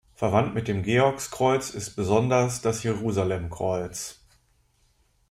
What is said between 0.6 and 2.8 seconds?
dem Georgskreuz ist besonders